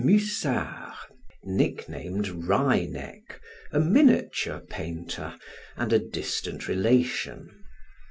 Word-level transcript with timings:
Mussard, 0.03 0.95
nicknamed 1.43 2.27
Wryneck, 2.29 3.39
a 3.71 3.79
miniature 3.79 4.61
painter, 4.61 5.35
and 5.77 5.93
a 5.93 5.99
distant 5.99 6.67
relation. 6.67 7.63